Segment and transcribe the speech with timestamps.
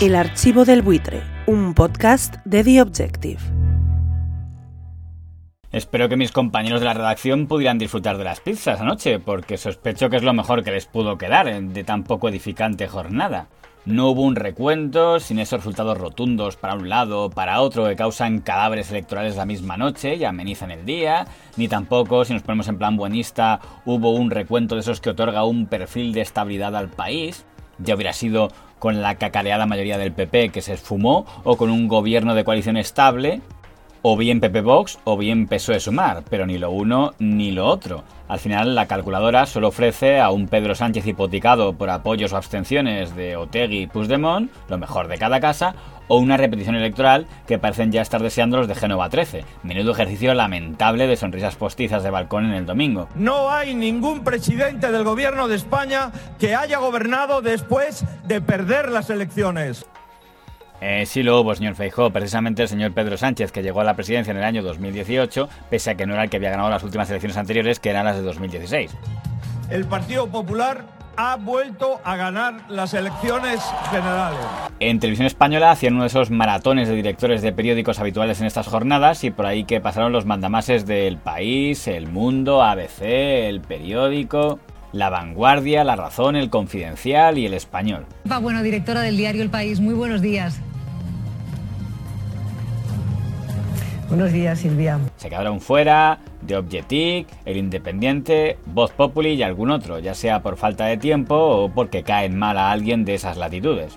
[0.00, 3.38] El archivo del buitre, un podcast de The Objective.
[5.72, 10.08] Espero que mis compañeros de la redacción pudieran disfrutar de las pizzas anoche, porque sospecho
[10.08, 13.48] que es lo mejor que les pudo quedar de tan poco edificante jornada.
[13.84, 17.94] No hubo un recuento, sin esos resultados rotundos para un lado o para otro que
[17.94, 21.26] causan cadáveres electorales la misma noche y amenizan el día,
[21.58, 25.44] ni tampoco, si nos ponemos en plan buenista, hubo un recuento de esos que otorga
[25.44, 27.44] un perfil de estabilidad al país.
[27.82, 28.48] Ya hubiera sido
[28.80, 32.76] con la cacareada mayoría del PP que se esfumó, o con un gobierno de coalición
[32.76, 33.40] estable,
[34.02, 38.02] o bien PP Vox o bien PSOE Sumar, pero ni lo uno ni lo otro.
[38.28, 43.14] Al final la calculadora solo ofrece a un Pedro Sánchez hipotecado por apoyos o abstenciones
[43.14, 45.74] de Otegui y Puigdemont, lo mejor de cada casa,
[46.10, 49.44] o una repetición electoral que parecen ya estar deseando los de Génova 13.
[49.62, 53.08] Menudo ejercicio lamentable de sonrisas postizas de balcón en el domingo.
[53.14, 59.08] No hay ningún presidente del gobierno de España que haya gobernado después de perder las
[59.08, 59.86] elecciones.
[60.80, 62.10] Eh, sí lo hubo, señor Feijó.
[62.10, 65.90] Precisamente el señor Pedro Sánchez, que llegó a la presidencia en el año 2018, pese
[65.90, 68.16] a que no era el que había ganado las últimas elecciones anteriores, que eran las
[68.16, 68.90] de 2016.
[69.70, 70.84] El Partido Popular
[71.16, 74.69] ha vuelto a ganar las elecciones generales.
[74.82, 78.66] En televisión española hacían uno de esos maratones de directores de periódicos habituales en estas
[78.66, 84.58] jornadas y por ahí que pasaron los mandamases del País, El Mundo, ABC, El Periódico...
[84.92, 88.06] La Vanguardia, La Razón, El Confidencial y El Español.
[88.42, 90.60] Bueno, directora del diario El País, muy buenos días.
[94.08, 94.98] Buenos días, Silvia.
[95.16, 100.56] Se quedaron fuera de Objetic, El Independiente, Voz Populi y algún otro, ya sea por
[100.56, 103.96] falta de tiempo o porque caen mal a alguien de esas latitudes.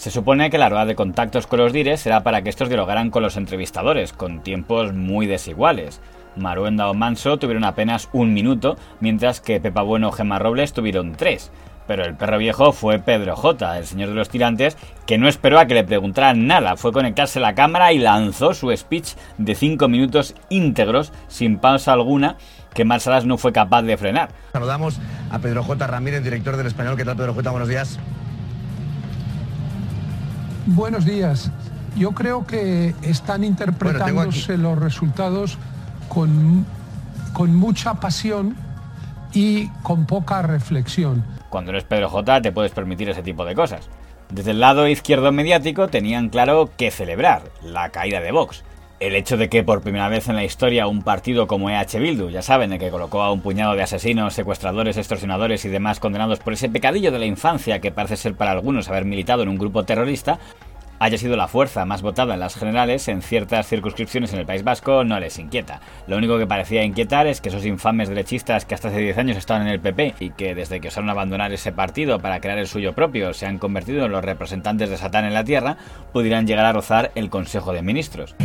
[0.00, 3.10] Se supone que la rueda de contactos con los dires será para que estos dialogaran
[3.10, 6.00] con los entrevistadores, con tiempos muy desiguales.
[6.36, 11.16] Maruenda o Manso tuvieron apenas un minuto, mientras que Pepa Bueno o Gemma Robles tuvieron
[11.16, 11.50] tres.
[11.86, 15.58] Pero el perro viejo fue Pedro J, el señor de los tirantes, que no esperó
[15.58, 16.76] a que le preguntaran nada.
[16.76, 22.38] Fue conectarse la cámara y lanzó su speech de cinco minutos íntegros, sin pausa alguna,
[22.72, 24.30] que Marsalas no fue capaz de frenar.
[24.54, 24.98] Saludamos
[25.30, 25.86] a Pedro J.
[25.86, 26.96] Ramírez, director del Español.
[26.96, 27.50] ¿Qué tal, Pedro J?
[27.50, 28.00] Buenos días.
[30.72, 31.50] Buenos días.
[31.96, 35.58] Yo creo que están interpretándose los resultados
[36.08, 36.64] con,
[37.32, 38.54] con mucha pasión
[39.34, 41.24] y con poca reflexión.
[41.48, 43.88] Cuando eres Pedro J te puedes permitir ese tipo de cosas.
[44.32, 48.62] Desde el lado izquierdo mediático tenían claro qué celebrar, la caída de Vox.
[49.00, 52.28] El hecho de que por primera vez en la historia un partido como EH Bildu,
[52.28, 56.40] ya saben, el que colocó a un puñado de asesinos, secuestradores, extorsionadores y demás condenados
[56.40, 59.56] por ese pecadillo de la infancia que parece ser para algunos haber militado en un
[59.56, 60.38] grupo terrorista,
[60.98, 64.64] haya sido la fuerza más votada en las generales en ciertas circunscripciones en el País
[64.64, 65.80] Vasco no les inquieta.
[66.06, 69.38] Lo único que parecía inquietar es que esos infames derechistas que hasta hace 10 años
[69.38, 72.66] estaban en el PP y que desde que osaron abandonar ese partido para crear el
[72.66, 75.78] suyo propio se han convertido en los representantes de Satán en la Tierra,
[76.12, 78.36] pudieran llegar a rozar el Consejo de Ministros.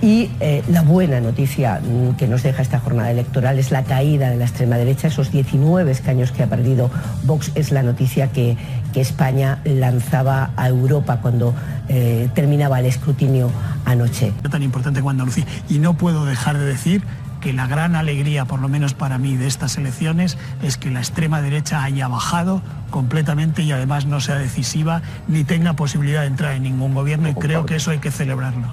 [0.00, 4.30] Y eh, la buena noticia mm, que nos deja esta jornada electoral es la caída
[4.30, 6.90] de la extrema derecha, esos 19 escaños que ha perdido
[7.24, 8.56] Vox es la noticia que,
[8.92, 11.54] que España lanzaba a Europa cuando
[11.88, 13.50] eh, terminaba el escrutinio
[13.84, 14.32] anoche.
[14.50, 15.46] Tan importante como Andalucía.
[15.68, 17.02] Y no puedo dejar de decir
[17.40, 21.00] que la gran alegría, por lo menos para mí, de estas elecciones es que la
[21.00, 26.54] extrema derecha haya bajado completamente y además no sea decisiva ni tenga posibilidad de entrar
[26.54, 28.68] en ningún gobierno y creo que eso hay que celebrarlo.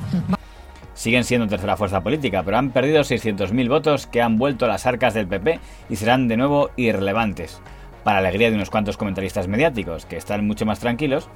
[1.02, 4.86] Siguen siendo tercera fuerza política, pero han perdido 600.000 votos que han vuelto a las
[4.86, 7.60] arcas del PP y serán de nuevo irrelevantes.
[8.04, 11.28] Para alegría de unos cuantos comentaristas mediáticos, que están mucho más tranquilos,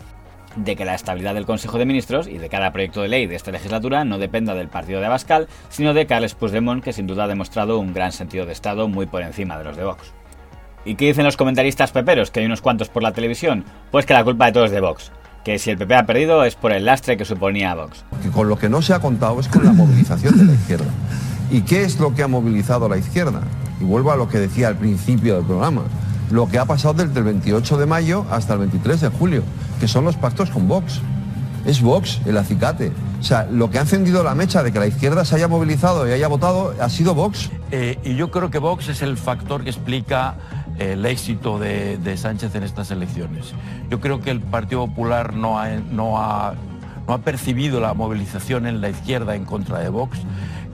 [0.56, 3.34] de que la estabilidad del Consejo de Ministros y de cada proyecto de ley de
[3.34, 7.24] esta legislatura no dependa del partido de Abascal, sino de Carles Puigdemont, que sin duda
[7.24, 10.14] ha demostrado un gran sentido de Estado muy por encima de los de Vox.
[10.86, 13.66] ¿Y qué dicen los comentaristas peperos, que hay unos cuantos por la televisión?
[13.90, 15.12] Pues que la culpa de todo es de Vox.
[15.46, 18.04] Que si el PP ha perdido es por el lastre que suponía Vox.
[18.24, 20.88] Que con lo que no se ha contado es con la movilización de la izquierda.
[21.52, 23.42] ¿Y qué es lo que ha movilizado a la izquierda?
[23.80, 25.84] Y vuelvo a lo que decía al principio del programa
[26.32, 29.44] lo que ha pasado desde el 28 de mayo hasta el 23 de julio,
[29.80, 31.02] que son los pactos con Vox.
[31.68, 32.92] Es Vox el acicate.
[33.20, 36.08] O sea, lo que ha encendido la mecha de que la izquierda se haya movilizado
[36.08, 37.52] y haya votado ha sido Vox.
[37.70, 40.36] Eh, y yo creo que Vox es el factor que explica
[40.80, 43.54] el éxito de, Sánchez en estas elecciones.
[43.90, 46.54] Yo creo que el Partido Popular no ha, no, ha,
[47.08, 50.20] no ha percibido la movilización en la izquierda en contra de Vox.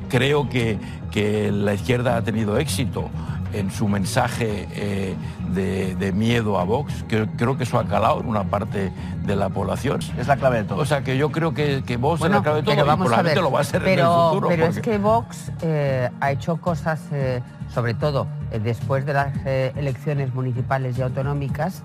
[0.10, 0.78] Creo que,
[1.12, 3.10] que la izquierda ha tenido éxito
[3.54, 5.16] en su mensaje eh,
[5.54, 7.06] de, miedo a Vox.
[7.08, 8.92] creo que eso ha calado en una parte
[9.24, 10.00] de la población.
[10.18, 10.80] Es la clave de todo.
[10.80, 13.12] O sea, que yo creo que, que Vox es la clave de todo pero vamos
[13.12, 14.48] a ver, lo va a ser pero, en el futuro.
[14.50, 17.42] Pero es que Vox eh, ha hecho cosas, eh,
[17.74, 18.28] sobre todo
[18.64, 21.84] después de las elecciones municipales y autonómicas,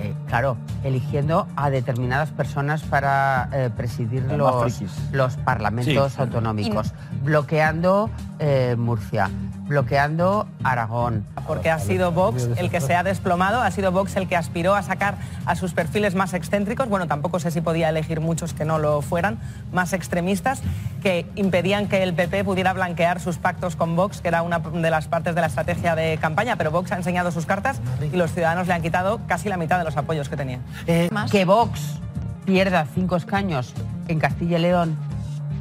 [0.00, 4.80] Eh, claro, eligiendo a determinadas personas para eh, presidir los,
[5.12, 8.08] los, parlamentos autonómicos, bloqueando
[8.38, 9.30] eh, Murcia,
[9.70, 11.24] bloqueando Aragón.
[11.46, 14.74] Porque ha sido Vox el que se ha desplomado, ha sido Vox el que aspiró
[14.74, 15.14] a sacar
[15.46, 19.00] a sus perfiles más excéntricos, bueno, tampoco sé si podía elegir muchos que no lo
[19.00, 19.38] fueran,
[19.72, 20.60] más extremistas,
[21.02, 24.90] que impedían que el PP pudiera blanquear sus pactos con Vox, que era una de
[24.90, 27.80] las partes de la estrategia de campaña, pero Vox ha enseñado sus cartas
[28.12, 30.58] y los ciudadanos le han quitado casi la mitad de los apoyos que tenía.
[30.88, 32.00] Eh, que Vox
[32.44, 33.72] pierda cinco escaños
[34.08, 34.96] en Castilla y León,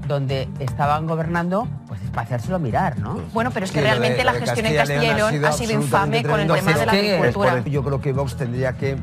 [0.08, 1.68] donde estaban gobernando,
[2.10, 3.22] para hacérselo mirar, ¿no?
[3.34, 6.40] Bueno, pero es que realmente la, gestión en Castilla y León ha sido, infame con
[6.40, 7.64] el tema de la agricultura.
[7.66, 8.98] Yo creo que Vox tendría que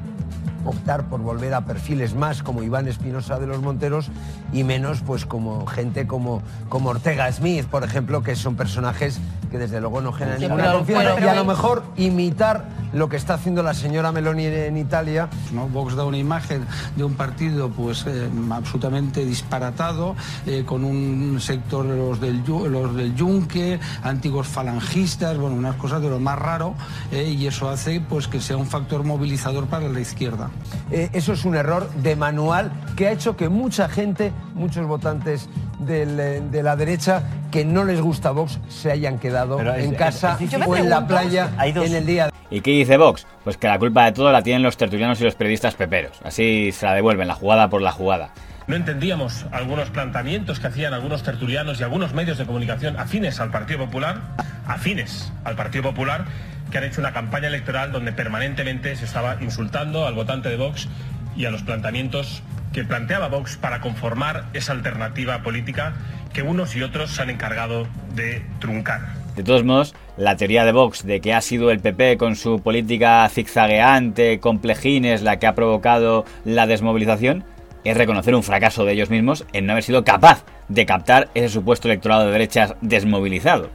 [0.67, 4.11] optar por volver a perfiles más como Iván Espinosa de los Monteros
[4.53, 9.21] y menos pues como gente como, como Ortega Smith, por ejemplo, que son personajes
[9.51, 13.35] que desde luego no generan ninguna confianza y a lo mejor imitar lo que está
[13.35, 15.29] haciendo la señora Meloni en Italia.
[15.53, 15.69] ¿no?
[15.69, 16.67] Vox da una imagen
[16.97, 20.17] de un partido pues eh, absolutamente disparatado,
[20.47, 26.09] eh, con un sector los del, los del yunque, antiguos falangistas, bueno, unas cosas de
[26.09, 26.75] lo más raro,
[27.13, 30.51] eh, y eso hace pues que sea un factor movilizador para la izquierda.
[30.91, 35.49] eso es un error de manual que ha hecho que mucha gente, muchos votantes
[35.79, 40.91] de la derecha que no les gusta Vox se hayan quedado en casa o en
[40.91, 42.31] la playa en el día.
[42.51, 43.27] ¿Y qué dice Vox?
[43.45, 46.21] Pues que la culpa de todo la tienen los tertulianos y los periodistas peperos.
[46.23, 48.31] Así se la devuelven, la jugada por la jugada.
[48.67, 53.51] No entendíamos algunos planteamientos que hacían algunos tertulianos y algunos medios de comunicación afines al
[53.51, 54.21] Partido Popular,
[54.67, 56.25] afines al Partido Popular,
[56.71, 60.89] que han hecho una campaña electoral donde permanentemente se estaba insultando al votante de Vox
[61.37, 62.43] y a los planteamientos
[62.77, 65.95] que planteaba Vox para conformar esa alternativa política
[66.35, 69.01] que unos y otros se han encargado de truncar.
[69.35, 72.61] De todos modos, la teoría de Vox de que ha sido el PP con su
[72.61, 77.45] política zigzagueante, complejines, la que ha provocado la desmovilización,
[77.83, 81.49] es reconocer un fracaso de ellos mismos en no haber sido capaz de captar ese
[81.49, 83.71] supuesto electorado de derechas desmovilizado.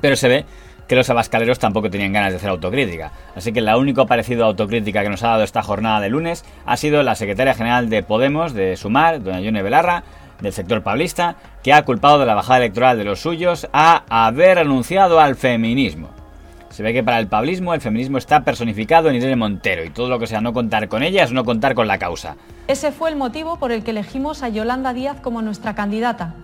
[0.00, 0.46] Pero se ve
[0.86, 3.12] que los abascaleros tampoco tenían ganas de hacer autocrítica.
[3.36, 6.44] Así que la única parecido a autocrítica que nos ha dado esta jornada de lunes
[6.66, 10.04] ha sido la secretaria general de Podemos, de Sumar, doña Yone Belarra,
[10.40, 14.58] del sector pablista, que ha culpado de la bajada electoral de los suyos a haber
[14.58, 16.10] renunciado al feminismo.
[16.70, 20.08] Se ve que para el pablismo el feminismo está personificado en Irene Montero y todo
[20.08, 22.34] lo que sea no contar con ella es no contar con la causa.
[22.66, 26.34] Ese fue el motivo por el que elegimos a Yolanda Díaz como nuestra candidata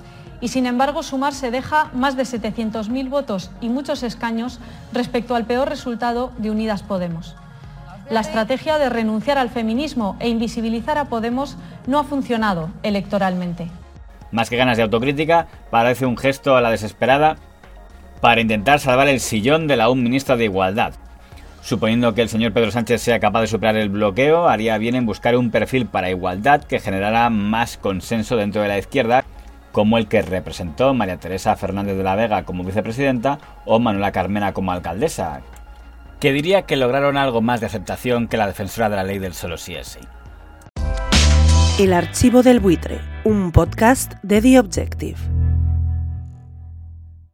[0.40, 4.58] y sin embargo Sumar se deja más de 700.000 votos y muchos escaños
[4.92, 7.36] respecto al peor resultado de Unidas Podemos.
[8.08, 11.56] La estrategia de renunciar al feminismo e invisibilizar a Podemos
[11.86, 13.68] no ha funcionado electoralmente.
[14.32, 17.36] Más que ganas de autocrítica, parece un gesto a la desesperada
[18.20, 20.94] para intentar salvar el sillón de la un ministra de Igualdad.
[21.62, 25.06] Suponiendo que el señor Pedro Sánchez sea capaz de superar el bloqueo, haría bien en
[25.06, 29.24] buscar un perfil para igualdad que generara más consenso dentro de la izquierda
[29.72, 34.52] como el que representó María Teresa Fernández de la Vega como vicepresidenta o Manuela Carmena
[34.52, 35.42] como alcaldesa,
[36.18, 39.34] que diría que lograron algo más de aceptación que la defensora de la ley del
[39.34, 39.98] solo sí es.
[41.78, 45.39] El archivo del buitre, un podcast de The Objective.